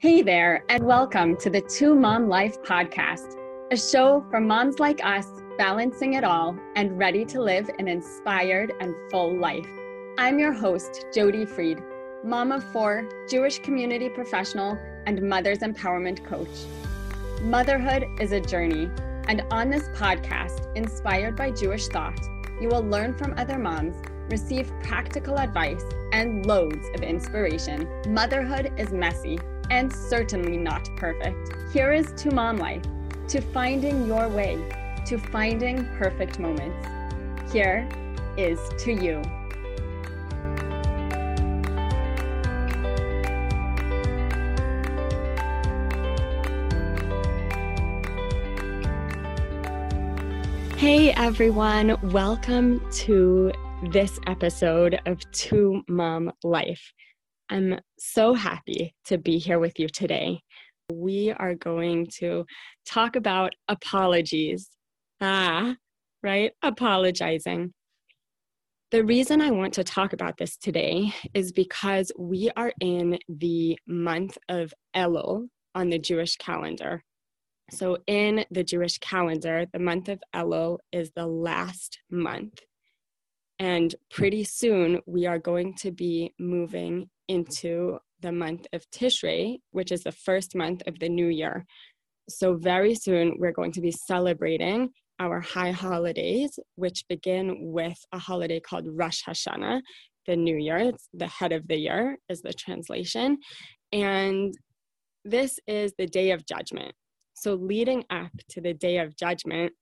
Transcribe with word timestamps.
Hey 0.00 0.22
there, 0.22 0.64
and 0.70 0.82
welcome 0.82 1.36
to 1.36 1.50
the 1.50 1.60
To 1.60 1.94
Mom 1.94 2.26
Life 2.26 2.62
podcast, 2.62 3.36
a 3.70 3.76
show 3.76 4.24
for 4.30 4.40
moms 4.40 4.78
like 4.78 5.04
us 5.04 5.26
balancing 5.58 6.14
it 6.14 6.24
all 6.24 6.56
and 6.74 6.98
ready 6.98 7.22
to 7.26 7.42
live 7.42 7.68
an 7.78 7.86
inspired 7.86 8.72
and 8.80 8.94
full 9.10 9.38
life. 9.38 9.68
I'm 10.16 10.38
your 10.38 10.54
host, 10.54 11.04
Jody 11.12 11.44
Freed, 11.44 11.82
mom 12.24 12.50
of 12.50 12.64
four, 12.72 13.10
Jewish 13.28 13.58
community 13.58 14.08
professional, 14.08 14.78
and 15.04 15.20
mother's 15.20 15.58
empowerment 15.58 16.24
coach. 16.24 16.48
Motherhood 17.42 18.06
is 18.18 18.32
a 18.32 18.40
journey, 18.40 18.88
and 19.28 19.44
on 19.50 19.68
this 19.68 19.90
podcast, 19.90 20.74
inspired 20.76 21.36
by 21.36 21.50
Jewish 21.50 21.88
thought, 21.88 22.18
you 22.58 22.68
will 22.68 22.84
learn 22.84 23.12
from 23.12 23.34
other 23.36 23.58
moms, 23.58 23.96
receive 24.30 24.72
practical 24.82 25.38
advice, 25.38 25.84
and 26.14 26.46
loads 26.46 26.86
of 26.94 27.02
inspiration. 27.02 27.86
Motherhood 28.08 28.72
is 28.78 28.92
messy 28.92 29.38
and 29.70 29.92
certainly 29.92 30.56
not 30.56 30.88
perfect. 30.96 31.54
Here 31.72 31.92
is 31.92 32.12
to 32.18 32.34
mom 32.34 32.58
life, 32.58 32.82
to 33.28 33.40
finding 33.40 34.06
your 34.06 34.28
way, 34.28 34.58
to 35.06 35.16
finding 35.16 35.86
perfect 35.96 36.40
moments. 36.40 36.86
Here 37.52 37.88
is 38.36 38.58
to 38.80 38.92
you. 38.92 39.22
Hey 50.76 51.12
everyone, 51.12 51.96
welcome 52.10 52.82
to 52.92 53.52
this 53.90 54.18
episode 54.26 54.98
of 55.06 55.30
To 55.30 55.82
Mom 55.88 56.32
Life. 56.42 56.92
I'm 57.52 57.80
so 57.98 58.32
happy 58.32 58.94
to 59.06 59.18
be 59.18 59.38
here 59.38 59.58
with 59.58 59.80
you 59.80 59.88
today. 59.88 60.40
We 60.92 61.32
are 61.32 61.56
going 61.56 62.06
to 62.18 62.46
talk 62.86 63.16
about 63.16 63.52
apologies. 63.66 64.68
Ah, 65.20 65.74
right? 66.22 66.52
Apologizing. 66.62 67.72
The 68.92 69.04
reason 69.04 69.40
I 69.40 69.50
want 69.50 69.74
to 69.74 69.84
talk 69.84 70.12
about 70.12 70.36
this 70.38 70.56
today 70.56 71.12
is 71.34 71.50
because 71.50 72.12
we 72.16 72.50
are 72.56 72.72
in 72.80 73.18
the 73.28 73.76
month 73.86 74.38
of 74.48 74.72
Elul 74.94 75.48
on 75.74 75.90
the 75.90 75.98
Jewish 75.98 76.36
calendar. 76.36 77.02
So, 77.72 77.98
in 78.06 78.44
the 78.50 78.64
Jewish 78.64 78.98
calendar, 78.98 79.66
the 79.72 79.78
month 79.80 80.08
of 80.08 80.20
Elul 80.34 80.78
is 80.92 81.10
the 81.16 81.26
last 81.26 81.98
month. 82.10 82.60
And 83.60 83.94
pretty 84.10 84.44
soon, 84.44 85.00
we 85.06 85.26
are 85.26 85.38
going 85.38 85.74
to 85.80 85.92
be 85.92 86.32
moving 86.38 87.10
into 87.28 87.98
the 88.22 88.32
month 88.32 88.66
of 88.72 88.90
Tishrei, 88.90 89.58
which 89.70 89.92
is 89.92 90.02
the 90.02 90.12
first 90.12 90.56
month 90.56 90.82
of 90.86 90.98
the 90.98 91.10
new 91.10 91.26
year. 91.26 91.66
So, 92.26 92.56
very 92.56 92.94
soon, 92.94 93.34
we're 93.38 93.52
going 93.52 93.72
to 93.72 93.82
be 93.82 93.90
celebrating 93.90 94.88
our 95.18 95.40
high 95.40 95.72
holidays, 95.72 96.58
which 96.76 97.04
begin 97.06 97.70
with 97.70 97.98
a 98.12 98.18
holiday 98.18 98.60
called 98.60 98.86
Rosh 98.88 99.22
Hashanah, 99.28 99.82
the 100.26 100.36
new 100.36 100.56
year. 100.56 100.78
It's 100.78 101.08
the 101.12 101.26
head 101.26 101.52
of 101.52 101.68
the 101.68 101.76
year, 101.76 102.16
is 102.30 102.40
the 102.40 102.54
translation. 102.54 103.36
And 103.92 104.54
this 105.22 105.58
is 105.66 105.92
the 105.98 106.06
day 106.06 106.30
of 106.30 106.46
judgment. 106.46 106.94
So, 107.34 107.56
leading 107.56 108.04
up 108.08 108.32
to 108.50 108.62
the 108.62 108.72
day 108.72 108.98
of 108.98 109.16
judgment, 109.16 109.74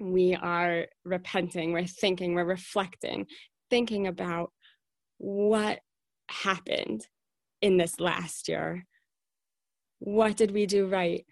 we 0.00 0.34
are 0.34 0.86
repenting, 1.04 1.72
we're 1.72 1.86
thinking, 1.86 2.34
we're 2.34 2.44
reflecting, 2.44 3.26
thinking 3.70 4.06
about 4.06 4.52
what 5.18 5.80
happened 6.28 7.06
in 7.62 7.76
this 7.76 8.00
last 8.00 8.48
year. 8.48 8.84
What 10.00 10.36
did 10.36 10.50
we 10.50 10.66
do 10.66 10.86
right? 10.86 11.24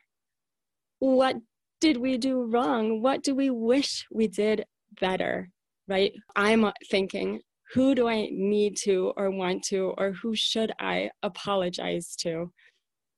What 1.00 1.36
did 1.80 1.96
we 1.96 2.16
do 2.16 2.44
wrong? 2.44 3.02
What 3.02 3.22
do 3.22 3.34
we 3.34 3.50
wish 3.50 4.06
we 4.10 4.28
did 4.28 4.64
better? 5.00 5.50
Right? 5.88 6.12
I'm 6.36 6.70
thinking, 6.90 7.40
who 7.74 7.94
do 7.94 8.08
I 8.08 8.28
need 8.30 8.76
to 8.84 9.12
or 9.16 9.30
want 9.30 9.64
to, 9.64 9.94
or 9.98 10.12
who 10.12 10.34
should 10.36 10.72
I 10.78 11.10
apologize 11.22 12.14
to? 12.20 12.52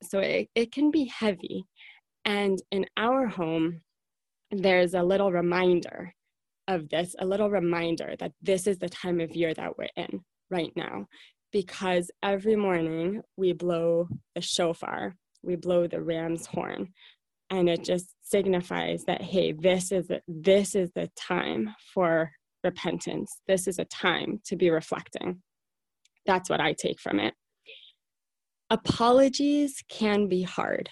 So 0.03 0.19
it, 0.19 0.49
it 0.55 0.71
can 0.71 0.91
be 0.91 1.05
heavy. 1.05 1.65
And 2.25 2.59
in 2.71 2.85
our 2.97 3.27
home, 3.27 3.81
there's 4.51 4.93
a 4.93 5.03
little 5.03 5.31
reminder 5.31 6.13
of 6.67 6.89
this, 6.89 7.15
a 7.19 7.25
little 7.25 7.49
reminder 7.49 8.15
that 8.19 8.31
this 8.41 8.67
is 8.67 8.77
the 8.77 8.89
time 8.89 9.19
of 9.19 9.35
year 9.35 9.53
that 9.53 9.77
we're 9.77 9.89
in 9.95 10.21
right 10.49 10.71
now. 10.75 11.05
Because 11.51 12.11
every 12.21 12.55
morning 12.55 13.21
we 13.37 13.53
blow 13.53 14.07
the 14.35 14.41
shofar, 14.41 15.15
we 15.41 15.55
blow 15.55 15.87
the 15.87 16.01
ram's 16.01 16.45
horn, 16.45 16.89
and 17.49 17.69
it 17.69 17.83
just 17.83 18.13
signifies 18.21 19.03
that 19.05 19.21
hey, 19.21 19.53
this 19.53 19.91
is 19.91 20.09
this 20.27 20.75
is 20.75 20.91
the 20.95 21.09
time 21.15 21.73
for 21.93 22.31
repentance. 22.63 23.39
This 23.47 23.67
is 23.67 23.79
a 23.79 23.85
time 23.85 24.41
to 24.45 24.55
be 24.55 24.69
reflecting. 24.69 25.41
That's 26.25 26.49
what 26.49 26.59
I 26.59 26.73
take 26.73 26.99
from 26.99 27.19
it. 27.19 27.35
Apologies 28.69 29.81
can 29.87 30.27
be 30.27 30.41
hard 30.41 30.89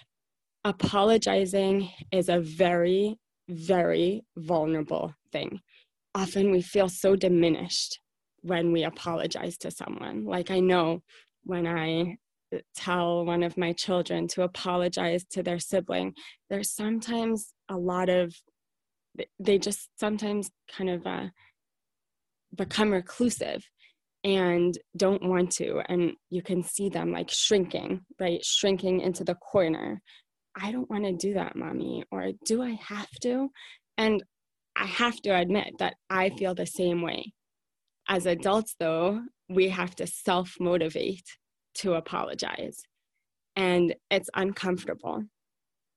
apologizing 0.66 1.90
is 2.12 2.30
a 2.30 2.40
very, 2.40 3.18
very 3.50 4.24
vulnerable 4.38 5.14
thing. 5.32 5.60
Often 6.16 6.52
we 6.52 6.62
feel 6.62 6.90
so 6.90 7.16
diminished 7.16 8.00
when 8.42 8.72
we 8.72 8.84
apologize 8.84 9.58
to 9.60 9.72
someone. 9.72 10.26
Like 10.26 10.52
I 10.52 10.60
know 10.60 11.02
when 11.44 11.66
I 11.66 12.18
tell 12.76 13.26
one 13.26 13.42
of 13.42 13.58
my 13.58 13.74
children 13.74 14.28
to 14.28 14.44
apologize 14.44 15.26
to 15.32 15.42
their 15.42 15.60
sibling, 15.60 16.14
there's 16.50 16.72
sometimes 16.72 17.54
a 17.70 17.78
lot 17.78 18.10
of, 18.10 18.36
they 19.40 19.58
just 19.58 19.90
sometimes 20.00 20.52
kind 20.76 20.90
of 20.90 21.08
uh, 21.08 21.28
become 22.56 22.92
reclusive 22.92 23.64
and 24.24 24.78
don't 24.96 25.24
want 25.24 25.52
to 25.52 25.82
and 25.90 26.14
you 26.30 26.42
can 26.42 26.64
see 26.64 26.88
them 26.88 27.12
like 27.12 27.30
shrinking 27.30 28.00
right 28.20 28.44
shrinking 28.44 29.02
into 29.02 29.24
the 29.24 29.36
corner 29.36 30.02
I 30.56 30.72
don't 30.72 30.90
want 30.90 31.06
to 31.06 31.14
do 31.14 31.34
that, 31.34 31.56
mommy, 31.56 32.04
or 32.12 32.32
do 32.46 32.62
I 32.62 32.80
have 32.88 33.10
to? 33.22 33.50
And 33.98 34.24
I 34.76 34.86
have 34.86 35.16
to 35.22 35.36
admit 35.36 35.74
that 35.80 35.96
I 36.10 36.30
feel 36.32 36.56
the 36.56 36.66
same 36.66 37.02
way. 37.02 37.34
As 38.08 38.26
adults, 38.26 38.76
though, 38.80 39.22
we 39.50 39.70
have 39.70 39.96
to 39.96 40.08
self 40.08 40.56
motivate 40.60 41.26
to 41.76 41.94
apologize. 41.94 42.82
And 43.56 43.96
it's 44.10 44.30
uncomfortable. 44.36 45.24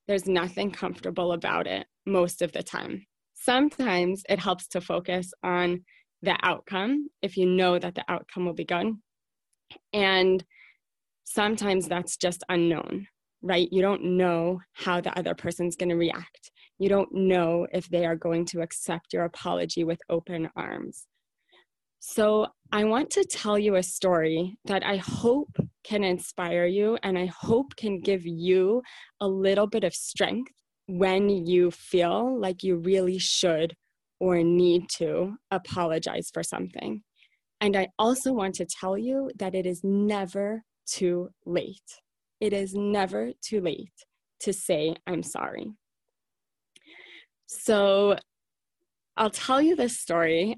There's 0.07 0.27
nothing 0.27 0.71
comfortable 0.71 1.33
about 1.33 1.67
it 1.67 1.85
most 2.05 2.41
of 2.41 2.51
the 2.51 2.63
time. 2.63 3.05
Sometimes 3.33 4.23
it 4.29 4.39
helps 4.39 4.67
to 4.69 4.81
focus 4.81 5.31
on 5.43 5.83
the 6.21 6.37
outcome 6.41 7.09
if 7.21 7.37
you 7.37 7.45
know 7.45 7.77
that 7.77 7.95
the 7.95 8.05
outcome 8.07 8.45
will 8.45 8.53
be 8.53 8.65
good. 8.65 8.93
And 9.93 10.43
sometimes 11.25 11.87
that's 11.87 12.17
just 12.17 12.43
unknown 12.49 13.07
right? 13.41 13.67
You 13.71 13.81
don't 13.81 14.03
know 14.03 14.59
how 14.73 15.01
the 15.01 15.17
other 15.17 15.35
person's 15.35 15.75
going 15.75 15.89
to 15.89 15.95
react. 15.95 16.51
You 16.79 16.89
don't 16.89 17.13
know 17.13 17.67
if 17.71 17.87
they 17.89 18.05
are 18.05 18.15
going 18.15 18.45
to 18.47 18.61
accept 18.61 19.13
your 19.13 19.23
apology 19.23 19.83
with 19.83 19.99
open 20.09 20.49
arms. 20.55 21.07
So, 21.99 22.47
I 22.71 22.83
want 22.83 23.09
to 23.11 23.23
tell 23.23 23.57
you 23.57 23.75
a 23.75 23.83
story 23.83 24.57
that 24.65 24.85
I 24.85 24.97
hope 24.97 25.55
can 25.83 26.03
inspire 26.03 26.65
you 26.65 26.97
and 27.01 27.17
I 27.17 27.27
hope 27.27 27.75
can 27.77 28.01
give 28.01 28.25
you 28.25 28.81
a 29.21 29.27
little 29.27 29.67
bit 29.67 29.83
of 29.83 29.93
strength 29.93 30.51
when 30.87 31.29
you 31.29 31.71
feel 31.71 32.39
like 32.39 32.61
you 32.61 32.77
really 32.77 33.19
should 33.19 33.73
or 34.19 34.43
need 34.43 34.89
to 34.97 35.35
apologize 35.51 36.29
for 36.33 36.43
something. 36.43 37.01
And 37.61 37.75
I 37.75 37.87
also 37.97 38.33
want 38.33 38.55
to 38.55 38.65
tell 38.65 38.97
you 38.97 39.31
that 39.37 39.55
it 39.55 39.65
is 39.65 39.81
never 39.83 40.63
too 40.85 41.29
late 41.45 42.01
it 42.39 42.53
is 42.53 42.73
never 42.73 43.31
too 43.41 43.61
late 43.61 43.91
to 44.41 44.53
say, 44.53 44.95
I'm 45.05 45.23
sorry. 45.23 45.71
So 47.47 48.17
I'll 49.15 49.29
tell 49.29 49.61
you 49.61 49.75
this 49.75 49.99
story. 49.99 50.57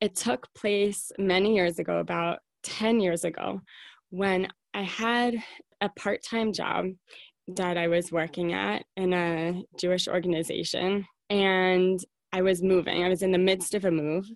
It 0.00 0.14
took 0.14 0.52
place 0.54 1.10
many 1.18 1.54
years 1.54 1.78
ago, 1.78 1.98
about 1.98 2.40
10 2.64 3.00
years 3.00 3.24
ago, 3.24 3.60
when 4.10 4.48
I 4.74 4.82
had 4.82 5.42
a 5.80 5.88
part 5.88 6.22
time 6.22 6.52
job 6.52 6.86
that 7.48 7.78
I 7.78 7.88
was 7.88 8.12
working 8.12 8.52
at 8.52 8.84
in 8.96 9.12
a 9.12 9.62
Jewish 9.78 10.06
organization. 10.06 11.06
And 11.30 11.98
I 12.32 12.42
was 12.42 12.62
moving, 12.62 13.02
I 13.02 13.08
was 13.08 13.22
in 13.22 13.32
the 13.32 13.38
midst 13.38 13.74
of 13.74 13.84
a 13.84 13.90
move. 13.90 14.26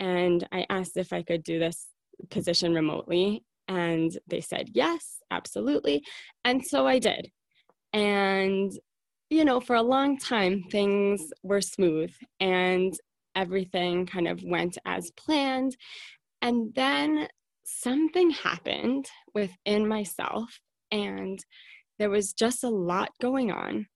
And 0.00 0.46
I 0.52 0.66
asked 0.68 0.96
if 0.96 1.12
I 1.12 1.22
could 1.22 1.42
do 1.42 1.58
this 1.58 1.86
position 2.30 2.74
remotely. 2.74 3.44
And 3.68 4.16
they 4.26 4.40
said, 4.40 4.70
yes, 4.74 5.18
absolutely. 5.30 6.04
And 6.44 6.64
so 6.64 6.86
I 6.86 6.98
did. 6.98 7.30
And, 7.92 8.72
you 9.30 9.44
know, 9.44 9.60
for 9.60 9.76
a 9.76 9.82
long 9.82 10.18
time, 10.18 10.64
things 10.70 11.32
were 11.42 11.60
smooth 11.60 12.12
and 12.40 12.94
everything 13.34 14.06
kind 14.06 14.28
of 14.28 14.42
went 14.44 14.78
as 14.84 15.10
planned. 15.16 15.76
And 16.42 16.74
then 16.74 17.28
something 17.64 18.30
happened 18.30 19.06
within 19.34 19.88
myself 19.88 20.60
and 20.90 21.38
there 21.98 22.10
was 22.10 22.32
just 22.32 22.62
a 22.62 22.68
lot 22.68 23.10
going 23.20 23.50
on. 23.50 23.86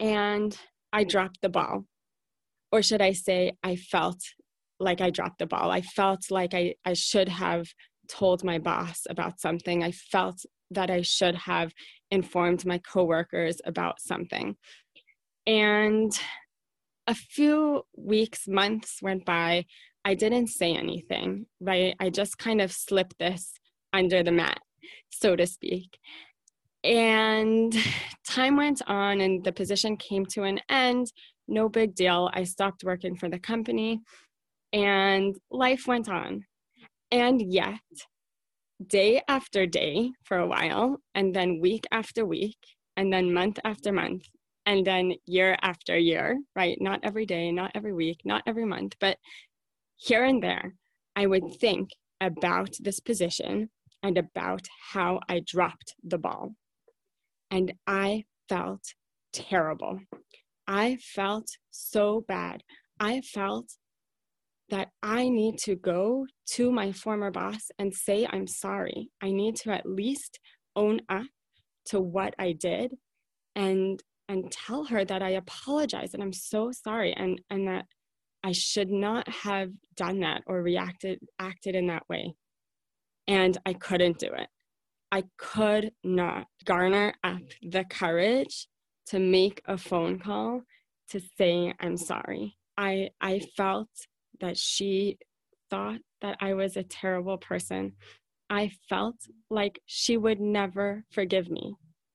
And 0.00 0.56
I 0.92 1.04
dropped 1.04 1.40
the 1.40 1.48
ball. 1.48 1.84
Or 2.72 2.82
should 2.82 3.00
I 3.00 3.12
say, 3.12 3.52
I 3.62 3.76
felt 3.76 4.18
like 4.80 5.00
I 5.00 5.10
dropped 5.10 5.38
the 5.38 5.46
ball. 5.46 5.70
I 5.70 5.80
felt 5.80 6.30
like 6.30 6.54
I, 6.54 6.74
I 6.84 6.94
should 6.94 7.28
have 7.28 7.66
told 8.08 8.44
my 8.44 8.58
boss 8.58 9.06
about 9.08 9.40
something. 9.40 9.82
I 9.82 9.92
felt 9.92 10.44
that 10.70 10.90
I 10.90 11.02
should 11.02 11.34
have 11.34 11.72
informed 12.10 12.64
my 12.66 12.78
coworkers 12.78 13.60
about 13.64 14.00
something. 14.00 14.56
And 15.46 16.12
a 17.06 17.14
few 17.14 17.82
weeks, 17.96 18.48
months 18.48 19.00
went 19.02 19.24
by. 19.24 19.66
I 20.04 20.14
didn't 20.14 20.48
say 20.48 20.74
anything, 20.74 21.46
right? 21.60 21.94
I 22.00 22.10
just 22.10 22.38
kind 22.38 22.60
of 22.60 22.72
slipped 22.72 23.18
this 23.18 23.52
under 23.92 24.22
the 24.22 24.32
mat, 24.32 24.60
so 25.10 25.36
to 25.36 25.46
speak. 25.46 25.98
And 26.82 27.74
time 28.28 28.56
went 28.56 28.82
on, 28.86 29.20
and 29.20 29.42
the 29.44 29.52
position 29.52 29.96
came 29.96 30.26
to 30.26 30.42
an 30.42 30.60
end. 30.68 31.12
No 31.48 31.68
big 31.68 31.94
deal. 31.94 32.30
I 32.32 32.44
stopped 32.44 32.84
working 32.84 33.16
for 33.16 33.28
the 33.28 33.38
company, 33.38 34.00
and 34.72 35.34
life 35.50 35.86
went 35.86 36.08
on. 36.08 36.44
And 37.14 37.40
yet, 37.40 37.78
day 38.84 39.22
after 39.28 39.66
day 39.66 40.10
for 40.24 40.38
a 40.38 40.48
while, 40.48 40.96
and 41.14 41.32
then 41.32 41.60
week 41.60 41.84
after 41.92 42.26
week, 42.26 42.58
and 42.96 43.12
then 43.12 43.32
month 43.32 43.60
after 43.64 43.92
month, 43.92 44.24
and 44.66 44.84
then 44.84 45.14
year 45.24 45.56
after 45.62 45.96
year, 45.96 46.40
right? 46.56 46.76
Not 46.80 46.98
every 47.04 47.24
day, 47.24 47.52
not 47.52 47.70
every 47.76 47.92
week, 47.92 48.22
not 48.24 48.42
every 48.48 48.64
month, 48.64 48.96
but 48.98 49.16
here 49.96 50.24
and 50.24 50.42
there, 50.42 50.74
I 51.14 51.26
would 51.26 51.54
think 51.60 51.90
about 52.20 52.70
this 52.80 52.98
position 52.98 53.70
and 54.02 54.18
about 54.18 54.66
how 54.92 55.20
I 55.28 55.42
dropped 55.46 55.94
the 56.02 56.18
ball. 56.18 56.56
And 57.48 57.74
I 57.86 58.24
felt 58.48 58.82
terrible. 59.32 60.00
I 60.66 60.96
felt 60.96 61.46
so 61.70 62.24
bad. 62.26 62.64
I 62.98 63.20
felt 63.20 63.70
that 64.74 64.88
I 65.04 65.28
need 65.28 65.58
to 65.58 65.76
go 65.76 66.26
to 66.54 66.72
my 66.72 66.90
former 66.90 67.30
boss 67.30 67.70
and 67.78 67.94
say 67.94 68.26
I'm 68.28 68.48
sorry. 68.48 69.08
I 69.22 69.30
need 69.30 69.54
to 69.62 69.70
at 69.70 69.86
least 69.86 70.40
own 70.74 71.00
up 71.08 71.26
to 71.86 72.00
what 72.00 72.34
I 72.40 72.52
did 72.52 72.92
and 73.54 74.02
and 74.28 74.50
tell 74.50 74.82
her 74.86 75.04
that 75.04 75.22
I 75.22 75.30
apologize 75.30 76.12
and 76.12 76.22
I'm 76.24 76.32
so 76.32 76.72
sorry 76.72 77.12
and 77.12 77.40
and 77.50 77.68
that 77.68 77.84
I 78.42 78.50
should 78.50 78.90
not 78.90 79.28
have 79.28 79.70
done 79.94 80.18
that 80.20 80.42
or 80.48 80.60
reacted 80.60 81.20
acted 81.38 81.76
in 81.76 81.86
that 81.86 82.02
way. 82.08 82.34
And 83.28 83.56
I 83.64 83.74
couldn't 83.74 84.18
do 84.18 84.26
it. 84.26 84.48
I 85.12 85.22
could 85.38 85.92
not 86.02 86.48
garner 86.64 87.14
up 87.22 87.42
the 87.62 87.84
courage 87.84 88.66
to 89.06 89.20
make 89.20 89.62
a 89.66 89.78
phone 89.78 90.18
call 90.18 90.62
to 91.10 91.20
say 91.38 91.72
I'm 91.78 91.96
sorry. 91.96 92.56
I 92.76 93.10
I 93.20 93.38
felt 93.56 93.88
that 94.40 94.56
she 94.56 95.18
thought 95.70 96.00
that 96.20 96.36
I 96.40 96.54
was 96.54 96.76
a 96.76 96.82
terrible 96.82 97.38
person. 97.38 97.92
I 98.50 98.70
felt 98.88 99.16
like 99.50 99.80
she 99.86 100.16
would 100.16 100.40
never 100.40 101.04
forgive 101.10 101.50
me 101.50 101.74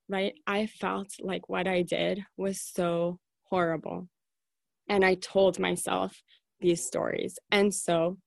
right? 0.10 0.34
I 0.48 0.66
felt 0.66 1.14
like 1.22 1.48
what 1.48 1.68
I 1.68 1.84
did 1.84 2.24
was 2.36 2.60
so 2.60 3.20
horrible. 3.44 4.10
And 4.90 5.06
I 5.06 5.14
told 5.16 5.60
myself 5.60 6.22
these 6.60 6.84
stories. 6.84 7.38
And 7.52 7.74
so 7.74 8.18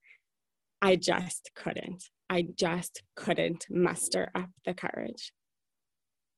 I 0.81 0.95
just 0.95 1.51
couldn't. 1.55 2.05
I 2.29 2.47
just 2.57 3.03
couldn't 3.15 3.67
muster 3.69 4.31
up 4.33 4.49
the 4.65 4.73
courage. 4.73 5.33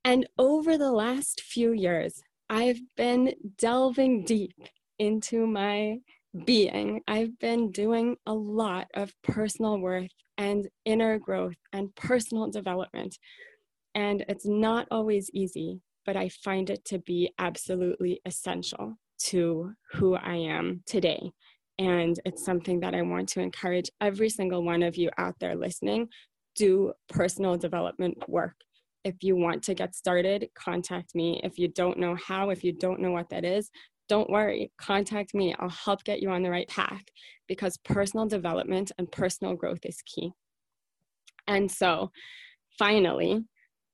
And 0.04 0.26
over 0.36 0.76
the 0.76 0.92
last 0.92 1.40
few 1.40 1.72
years, 1.72 2.22
I've 2.50 2.80
been 2.96 3.34
delving 3.56 4.24
deep 4.24 4.56
into 4.98 5.46
my 5.46 5.98
being. 6.44 7.00
I've 7.08 7.38
been 7.38 7.70
doing 7.70 8.16
a 8.26 8.34
lot 8.34 8.88
of 8.94 9.12
personal 9.22 9.78
worth 9.78 10.10
and 10.38 10.68
inner 10.84 11.18
growth 11.18 11.56
and 11.72 11.94
personal 11.94 12.50
development 12.50 13.16
and 13.96 14.26
it's 14.28 14.46
not 14.46 14.86
always 14.90 15.30
easy, 15.32 15.80
but 16.04 16.16
I 16.16 16.28
find 16.28 16.68
it 16.68 16.84
to 16.84 16.98
be 16.98 17.32
absolutely 17.38 18.20
essential 18.26 18.98
to 19.24 19.72
who 19.94 20.14
I 20.16 20.34
am 20.36 20.82
today. 20.86 21.32
And 21.78 22.20
it's 22.26 22.44
something 22.44 22.80
that 22.80 22.94
I 22.94 23.00
want 23.00 23.30
to 23.30 23.40
encourage 23.40 23.90
every 24.02 24.28
single 24.28 24.62
one 24.62 24.82
of 24.82 24.96
you 24.96 25.10
out 25.18 25.36
there 25.40 25.56
listening 25.56 26.08
do 26.56 26.92
personal 27.08 27.56
development 27.56 28.16
work. 28.28 28.56
If 29.04 29.16
you 29.22 29.34
want 29.36 29.62
to 29.64 29.74
get 29.74 29.94
started, 29.94 30.48
contact 30.54 31.14
me. 31.14 31.40
If 31.42 31.58
you 31.58 31.68
don't 31.68 31.98
know 31.98 32.16
how, 32.16 32.50
if 32.50 32.64
you 32.64 32.72
don't 32.72 33.00
know 33.00 33.12
what 33.12 33.30
that 33.30 33.44
is, 33.44 33.70
don't 34.08 34.30
worry, 34.30 34.70
contact 34.78 35.34
me. 35.34 35.54
I'll 35.58 35.68
help 35.68 36.04
get 36.04 36.22
you 36.22 36.30
on 36.30 36.42
the 36.42 36.50
right 36.50 36.68
path 36.68 37.02
because 37.48 37.76
personal 37.78 38.26
development 38.26 38.92
and 38.98 39.10
personal 39.10 39.54
growth 39.54 39.84
is 39.84 40.02
key. 40.02 40.32
And 41.46 41.70
so, 41.70 42.10
finally, 42.78 43.44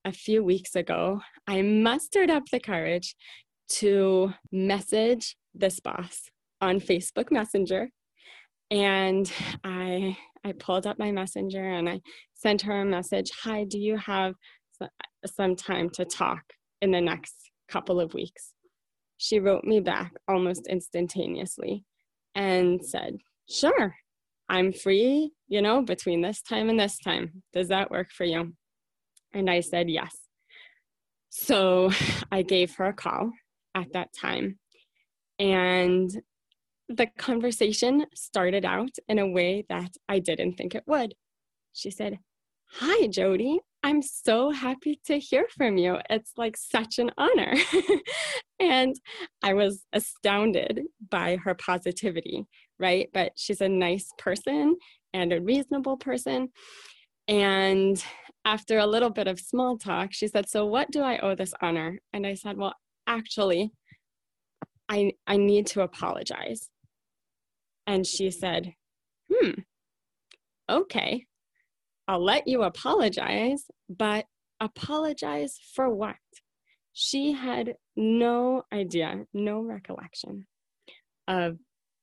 a 0.05 0.13
few 0.13 0.43
weeks 0.43 0.75
ago, 0.75 1.21
I 1.47 1.63
mustered 1.63 2.31
up 2.31 2.45
the 2.51 2.61
courage 2.61 3.15
to 3.69 4.33
message 4.51 5.37
this 5.55 5.81
boss 5.81 6.31
on 6.61 6.81
Facebook 6.81 7.31
Messenger. 7.31 7.91
And 8.71 9.31
I, 9.65 10.17
I 10.45 10.53
pulled 10.53 10.87
up 10.87 10.99
my 10.99 11.13
messenger 11.13 11.63
and 11.63 11.89
I 11.89 12.01
sent 12.35 12.63
her 12.63 12.81
a 12.81 12.85
message 12.85 13.31
Hi, 13.43 13.65
do 13.65 13.79
you 13.79 13.97
have 13.99 14.35
some 15.27 15.57
time 15.57 15.91
to 15.91 16.05
talk 16.05 16.43
in 16.81 16.91
the 16.91 17.01
next 17.01 17.35
couple 17.69 18.01
of 18.01 18.15
weeks? 18.15 18.52
She 19.23 19.39
wrote 19.39 19.63
me 19.63 19.79
back 19.79 20.15
almost 20.27 20.67
instantaneously 20.67 21.85
and 22.35 22.85
said, 22.85 23.19
Sure, 23.49 23.95
I'm 24.49 24.73
free, 24.73 25.31
you 25.47 25.63
know, 25.63 25.81
between 25.81 26.23
this 26.23 26.43
time 26.43 26.69
and 26.69 26.79
this 26.79 26.99
time. 26.99 27.45
Does 27.53 27.69
that 27.69 27.93
work 27.93 28.11
for 28.11 28.25
you? 28.25 28.55
And 29.33 29.49
I 29.49 29.61
said 29.61 29.89
yes. 29.89 30.13
So 31.31 31.93
I 32.33 32.43
gave 32.43 32.75
her 32.75 32.87
a 32.87 32.93
call 32.93 33.31
at 33.77 33.93
that 33.93 34.09
time. 34.13 34.59
And 35.39 36.11
the 36.89 37.07
conversation 37.17 38.07
started 38.17 38.65
out 38.65 38.97
in 39.07 39.21
a 39.21 39.31
way 39.31 39.65
that 39.69 39.93
I 40.09 40.19
didn't 40.19 40.55
think 40.55 40.75
it 40.75 40.83
would. 40.89 41.15
She 41.73 41.93
said, 41.93 42.19
Hi, 42.73 43.07
Jody. 43.07 43.61
I'm 43.83 44.01
so 44.01 44.51
happy 44.51 45.01
to 45.07 45.19
hear 45.19 45.47
from 45.57 45.77
you. 45.77 45.99
It's 46.09 46.33
like 46.37 46.57
such 46.57 46.99
an 46.99 47.11
honor. 47.19 47.55
and 48.61 48.95
I 49.43 49.55
was 49.55 49.85
astounded 49.93 50.83
by 51.11 51.37
her 51.37 51.55
positivity, 51.55 52.47
right? 52.79 53.09
But 53.13 53.33
she's 53.37 53.61
a 53.61 53.69
nice 53.69 54.09
person 54.19 54.77
and 55.13 55.33
a 55.33 55.41
reasonable 55.41 55.97
person. 55.97 56.51
And 57.27 58.03
after 58.45 58.79
a 58.79 58.87
little 58.87 59.11
bit 59.11 59.27
of 59.27 59.41
small 59.41 59.79
talk, 59.79 60.11
she 60.13 60.29
said, 60.29 60.49
So, 60.49 60.65
what 60.67 60.91
do 60.91 61.03
I 61.03 61.19
owe 61.19 61.35
this 61.35 61.55
honor? 61.61 61.99
And 62.13 62.27
I 62.27 62.35
said, 62.35 62.57
Well, 62.57 62.75
actually, 63.07 63.73
I, 64.89 65.13
I 65.27 65.37
need 65.39 65.67
to 65.69 65.83
apologize. 65.83 66.69
And 67.87 68.07
she 68.07 68.31
said, 68.31 68.75
Hmm, 69.33 69.61
okay, 70.69 71.27
I'll 72.09 72.23
let 72.23 72.47
you 72.49 72.63
apologize, 72.63 73.65
but 73.89 74.27
apologize 74.61 75.59
for 75.75 75.89
what? 75.89 76.17
She 76.93 77.33
had 77.33 77.77
no 77.97 78.65
idea, 78.73 79.25
no 79.33 79.61
recollection 79.61 80.47
of 81.29 81.59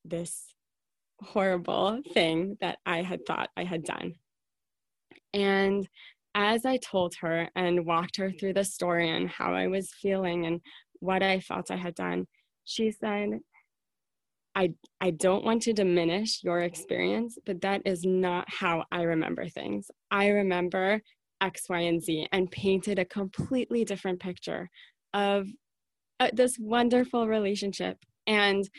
this 0.05 0.45
horrible 1.21 2.01
thing 2.13 2.57
that 2.61 2.79
I 2.85 3.01
had 3.01 3.25
thought 3.25 3.49
I 3.57 3.65
had 3.65 3.83
done. 3.83 4.13
And 5.33 5.87
as 6.33 6.65
I 6.65 6.77
told 6.77 7.15
her 7.21 7.49
and 7.55 7.85
walked 7.85 8.17
her 8.17 8.31
through 8.31 8.53
the 8.53 8.63
story 8.63 9.09
and 9.09 9.29
how 9.29 9.53
I 9.53 9.67
was 9.67 9.91
feeling 9.93 10.45
and 10.45 10.61
what 10.99 11.21
I 11.21 11.39
felt 11.39 11.71
I 11.71 11.75
had 11.75 11.95
done, 11.95 12.25
she 12.63 12.91
said, 12.91 13.39
I, 14.59 14.73
I 14.99 15.11
don't 15.11 15.45
want 15.45 15.61
to 15.63 15.73
diminish 15.73 16.43
your 16.43 16.59
experience, 16.63 17.37
but 17.45 17.61
that 17.61 17.81
is 17.85 18.03
not 18.03 18.45
how 18.49 18.83
I 18.91 19.03
remember 19.03 19.47
things. 19.47 19.89
I 20.11 20.27
remember 20.27 21.01
X, 21.39 21.69
Y, 21.69 21.79
and 21.79 22.03
Z 22.03 22.27
and 22.33 22.51
painted 22.51 22.99
a 22.99 23.05
completely 23.05 23.85
different 23.85 24.19
picture 24.19 24.69
of 25.13 25.47
uh, 26.19 26.31
this 26.33 26.57
wonderful 26.59 27.25
relationship. 27.25 27.99
And 28.27 28.69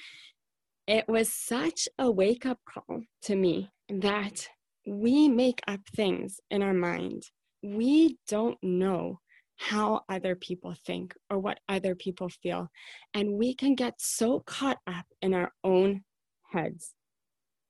it 0.86 1.08
was 1.08 1.32
such 1.32 1.88
a 1.98 2.10
wake 2.10 2.44
up 2.44 2.58
call 2.68 3.00
to 3.22 3.34
me 3.34 3.70
that 3.88 4.48
we 4.86 5.30
make 5.30 5.62
up 5.66 5.80
things 5.96 6.40
in 6.50 6.62
our 6.62 6.74
mind. 6.74 7.22
We 7.62 8.18
don't 8.28 8.58
know 8.62 9.20
how 9.60 10.00
other 10.08 10.34
people 10.34 10.74
think 10.86 11.14
or 11.28 11.38
what 11.38 11.60
other 11.68 11.94
people 11.94 12.30
feel. 12.30 12.68
And 13.12 13.34
we 13.34 13.54
can 13.54 13.74
get 13.74 13.94
so 13.98 14.40
caught 14.40 14.78
up 14.86 15.04
in 15.20 15.34
our 15.34 15.52
own 15.62 16.02
heads. 16.50 16.94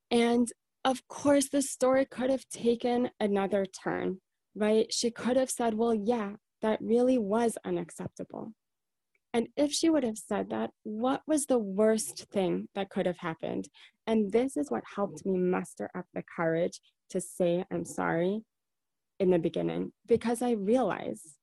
And 0.08 0.46
of 0.84 1.06
course, 1.08 1.48
the 1.48 1.62
story 1.62 2.06
could 2.06 2.30
have 2.30 2.48
taken 2.48 3.10
another 3.18 3.66
turn, 3.66 4.18
right? 4.54 4.86
She 4.92 5.10
could 5.10 5.36
have 5.36 5.50
said, 5.50 5.74
Well, 5.74 5.92
yeah, 5.92 6.34
that 6.62 6.78
really 6.80 7.18
was 7.18 7.58
unacceptable? 7.64 8.52
And 9.34 9.48
if 9.56 9.72
she 9.72 9.90
would 9.90 10.04
have 10.04 10.18
said 10.18 10.50
that, 10.50 10.70
what 10.84 11.22
was 11.26 11.46
the 11.46 11.58
worst 11.58 12.26
thing 12.32 12.68
that 12.76 12.90
could 12.90 13.06
have 13.06 13.18
happened? 13.18 13.68
And 14.06 14.30
this 14.30 14.56
is 14.56 14.70
what 14.70 14.84
helped 14.94 15.26
me 15.26 15.38
muster 15.38 15.90
up 15.96 16.06
the 16.14 16.22
courage 16.36 16.80
to 17.10 17.20
say 17.20 17.64
I'm 17.72 17.84
sorry 17.84 18.42
in 19.18 19.30
the 19.30 19.38
beginning 19.38 19.92
because 20.06 20.40
I 20.40 20.52
realized, 20.52 21.36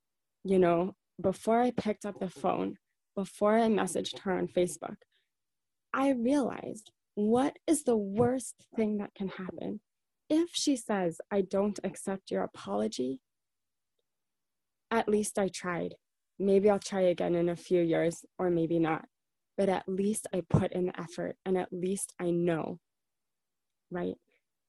you 0.48 0.60
know, 0.60 0.96
before 1.22 1.62
I 1.62 1.72
picked 1.72 2.06
up 2.06 2.20
the 2.20 2.30
phone, 2.30 2.78
before 3.16 3.58
I 3.58 3.68
messaged 3.68 4.20
her 4.20 4.38
on 4.38 4.48
Facebook, 4.48 4.96
I 5.94 6.12
realized 6.12 6.92
what 7.16 7.58
is 7.66 7.84
the 7.84 7.98
worst 7.98 8.56
thing 8.76 9.00
that 9.00 9.14
can 9.16 9.30
happen? 9.30 9.82
If 10.30 10.50
she 10.54 10.76
says, 10.76 11.20
I 11.32 11.42
don't 11.42 11.80
accept 11.84 12.32
your 12.32 12.44
apology, 12.44 13.20
at 14.92 15.10
least 15.10 15.38
I 15.38 15.50
tried. 15.50 15.96
Maybe 16.40 16.70
I'll 16.70 16.80
try 16.80 17.02
again 17.02 17.36
in 17.36 17.50
a 17.50 17.56
few 17.56 17.82
years, 17.82 18.24
or 18.38 18.50
maybe 18.50 18.80
not. 18.80 19.06
But 19.58 19.70
at 19.70 19.90
least 19.90 20.28
I 20.34 20.44
put 20.48 20.72
in 20.72 20.86
the 20.86 21.00
effort 21.00 21.36
and 21.46 21.58
at 21.58 21.74
least 21.74 22.14
I 22.20 22.30
know. 22.30 22.80
Right? 23.90 24.16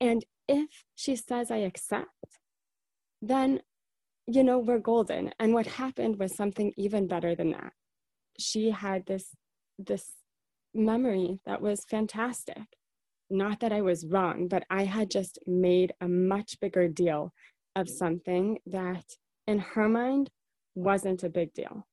And 0.00 0.24
if 0.48 0.84
she 0.94 1.14
says 1.14 1.50
I 1.50 1.58
accept, 1.58 2.38
then, 3.20 3.60
you 4.30 4.44
know, 4.44 4.58
we're 4.58 4.78
golden. 4.78 5.32
And 5.40 5.54
what 5.54 5.66
happened 5.66 6.18
was 6.18 6.36
something 6.36 6.72
even 6.76 7.06
better 7.06 7.34
than 7.34 7.52
that. 7.52 7.72
She 8.38 8.70
had 8.70 9.06
this, 9.06 9.34
this 9.78 10.04
memory 10.74 11.40
that 11.46 11.62
was 11.62 11.86
fantastic. 11.88 12.62
Not 13.30 13.60
that 13.60 13.72
I 13.72 13.80
was 13.80 14.06
wrong, 14.06 14.46
but 14.46 14.64
I 14.68 14.84
had 14.84 15.10
just 15.10 15.38
made 15.46 15.92
a 16.02 16.08
much 16.08 16.60
bigger 16.60 16.88
deal 16.88 17.32
of 17.74 17.88
something 17.88 18.58
that 18.66 19.04
in 19.46 19.60
her 19.60 19.88
mind 19.88 20.28
wasn't 20.74 21.22
a 21.22 21.30
big 21.30 21.54
deal. 21.54 21.86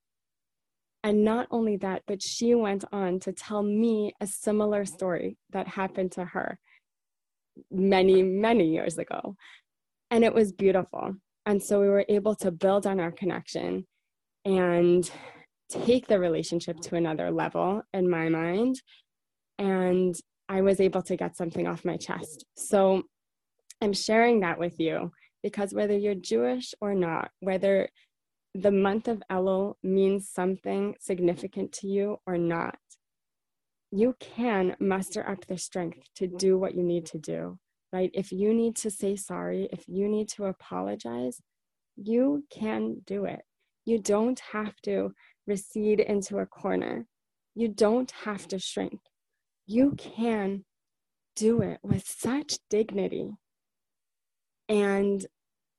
And 1.06 1.24
not 1.24 1.48
only 1.52 1.78
that, 1.78 2.02
but 2.06 2.22
she 2.22 2.54
went 2.54 2.84
on 2.92 3.20
to 3.22 3.32
tell 3.32 3.64
me 3.64 4.14
a 4.20 4.28
similar 4.28 4.84
story 4.84 5.38
that 5.52 5.70
happened 5.70 6.12
to 6.14 6.26
her 6.26 6.60
many, 7.72 8.24
many 8.24 8.68
years 8.68 8.98
ago. 8.98 9.38
And 10.12 10.26
it 10.26 10.34
was 10.34 10.52
beautiful. 10.52 11.16
And 11.46 11.62
so 11.62 11.80
we 11.80 11.90
were 11.90 12.06
able 12.10 12.36
to 12.36 12.52
build 12.52 12.88
on 12.88 13.00
our 13.00 13.12
connection 13.12 13.86
and 14.46 15.10
take 15.70 16.08
the 16.08 16.20
relationship 16.20 16.80
to 16.80 16.96
another 16.96 17.32
level 17.32 17.82
in 17.94 18.10
my 18.10 18.30
mind. 18.30 18.82
And 19.58 20.16
I 20.50 20.62
was 20.62 20.80
able 20.80 21.02
to 21.04 21.16
get 21.16 21.38
something 21.38 21.68
off 21.68 21.86
my 21.86 21.98
chest. 21.98 22.46
So 22.58 23.04
I'm 23.82 23.94
sharing 23.94 24.42
that 24.42 24.60
with 24.60 24.80
you 24.80 25.12
because 25.44 25.74
whether 25.74 25.98
you're 25.98 26.16
Jewish 26.16 26.74
or 26.82 26.94
not, 26.94 27.30
whether 27.40 27.90
the 28.54 28.72
month 28.72 29.08
of 29.08 29.22
Elul 29.32 29.76
means 29.84 30.30
something 30.30 30.96
significant 31.00 31.72
to 31.74 31.88
you 31.88 32.18
or 32.26 32.38
not, 32.38 32.78
you 33.92 34.16
can 34.20 34.76
muster 34.80 35.28
up 35.28 35.46
the 35.46 35.58
strength 35.58 36.00
to 36.16 36.28
do 36.28 36.58
what 36.58 36.76
you 36.76 36.84
need 36.84 37.06
to 37.08 37.18
do, 37.18 37.58
right? 37.92 38.12
If 38.14 38.32
you 38.32 38.54
need 38.54 38.76
to 38.78 38.90
say 38.90 39.16
sorry, 39.16 39.70
if 39.72 39.86
you 39.88 40.08
need 40.08 40.30
to 40.30 40.46
apologize, 40.46 41.42
you 41.96 42.44
can 42.52 43.02
do 43.06 43.26
it. 43.26 43.42
You 43.86 44.00
don't 44.00 44.40
have 44.52 44.76
to 44.84 45.12
recede 45.48 46.00
into 46.00 46.40
a 46.40 46.46
corner. 46.46 47.06
You 47.54 47.70
don't 47.70 48.12
have 48.24 48.48
to 48.50 48.60
shrink. 48.60 49.00
You 49.68 49.96
can 49.98 50.66
do 51.36 51.62
it 51.62 51.80
with 51.84 52.06
such 52.06 52.58
dignity. 52.70 53.32
And 54.68 55.26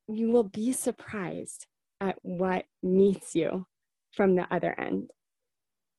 you 0.08 0.30
will 0.30 0.44
be 0.44 0.72
surprised 0.72 1.66
at 2.00 2.16
what 2.22 2.64
meets 2.82 3.34
you 3.34 3.66
from 4.12 4.36
the 4.36 4.46
other 4.54 4.78
end. 4.78 5.10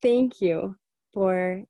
Thank 0.00 0.40
you 0.40 0.76
for 1.12 1.64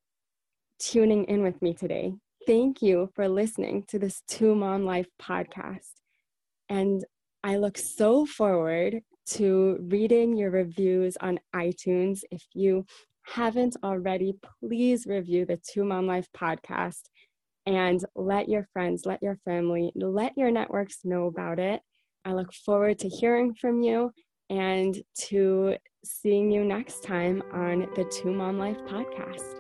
tuning 0.79 1.25
in 1.25 1.43
with 1.43 1.61
me 1.61 1.75
today. 1.75 2.13
Thank 2.47 2.83
you 2.83 3.11
for 3.15 3.29
listening 3.29 3.85
to 3.89 3.99
this 3.99 4.23
To 4.29 4.55
Mom 4.55 4.85
Life 4.85 5.09
podcast. 5.21 5.93
And 6.69 7.05
I 7.45 7.57
look 7.57 7.77
so 7.79 8.27
forward 8.27 9.01
to 9.31 9.79
reading 9.81 10.37
your 10.37 10.51
reviews 10.51 11.17
on 11.21 11.41
iTunes. 11.55 12.21
If 12.31 12.43
you 12.55 12.87
haven't 13.23 13.77
already, 13.85 14.35
please 14.61 15.07
review 15.07 15.45
the 15.45 15.61
To 15.73 15.85
Mom 15.85 16.07
Life 16.07 16.29
podcast 16.37 17.03
and 17.67 18.03
let 18.15 18.49
your 18.49 18.67
friends, 18.73 19.05
let 19.05 19.23
your 19.23 19.37
family, 19.45 19.93
let 19.95 20.33
your 20.37 20.51
networks 20.51 21.01
know 21.05 21.27
about 21.27 21.59
it. 21.59 21.83
I 22.25 22.33
look 22.33 22.53
forward 22.53 22.99
to 23.01 23.09
hearing 23.09 23.55
from 23.55 23.83
you 23.83 24.11
and 24.49 24.97
to 25.29 25.77
seeing 26.05 26.51
you 26.51 26.65
next 26.65 27.03
time 27.05 27.43
on 27.53 27.89
the 27.95 28.05
To 28.05 28.29
Mom 28.29 28.59
Life 28.59 28.79
podcast. 28.87 29.58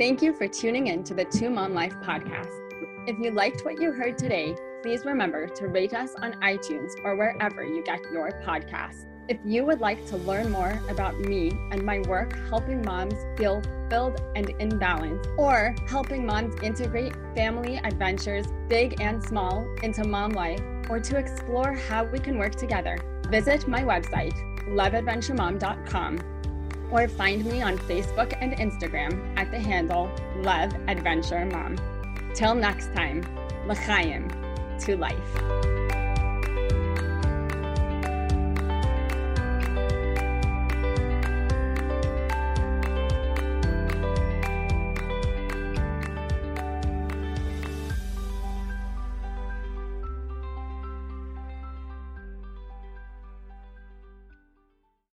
Thank 0.00 0.22
you 0.22 0.32
for 0.32 0.48
tuning 0.48 0.86
in 0.86 1.04
to 1.04 1.12
the 1.12 1.26
To 1.26 1.50
Mom 1.50 1.74
Life 1.74 1.92
podcast. 2.00 2.58
If 3.06 3.18
you 3.18 3.32
liked 3.32 3.66
what 3.66 3.78
you 3.78 3.92
heard 3.92 4.16
today, 4.16 4.56
please 4.82 5.04
remember 5.04 5.46
to 5.46 5.68
rate 5.68 5.92
us 5.92 6.14
on 6.14 6.40
iTunes 6.40 6.92
or 7.04 7.16
wherever 7.16 7.62
you 7.62 7.84
get 7.84 8.00
your 8.10 8.30
podcasts. 8.42 9.04
If 9.28 9.36
you 9.44 9.62
would 9.66 9.80
like 9.80 10.06
to 10.06 10.16
learn 10.16 10.50
more 10.50 10.80
about 10.88 11.20
me 11.20 11.50
and 11.70 11.82
my 11.82 11.98
work 12.08 12.34
helping 12.48 12.80
moms 12.80 13.12
feel 13.36 13.60
fulfilled 13.60 14.22
and 14.36 14.48
in 14.58 14.78
balance, 14.78 15.26
or 15.36 15.74
helping 15.86 16.24
moms 16.24 16.54
integrate 16.62 17.12
family 17.36 17.76
adventures, 17.84 18.46
big 18.70 18.98
and 19.02 19.22
small, 19.22 19.68
into 19.82 20.04
mom 20.04 20.30
life, 20.30 20.62
or 20.88 20.98
to 20.98 21.18
explore 21.18 21.74
how 21.74 22.04
we 22.04 22.18
can 22.18 22.38
work 22.38 22.54
together, 22.54 22.96
visit 23.28 23.68
my 23.68 23.82
website, 23.82 24.32
loveadventuremom.com, 24.66 26.39
or 26.90 27.08
find 27.08 27.44
me 27.44 27.62
on 27.62 27.78
Facebook 27.78 28.36
and 28.40 28.52
Instagram 28.54 29.36
at 29.36 29.50
the 29.50 29.58
handle 29.58 30.10
Love 30.36 30.72
Adventure 30.88 31.44
Mom. 31.46 31.76
Till 32.34 32.54
next 32.54 32.92
time, 32.94 33.24
l'chaim, 33.66 34.28
to 34.80 34.96
life. 34.96 35.79